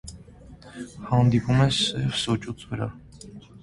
[1.11, 2.93] Հանդիպում են սև սոճու վրա։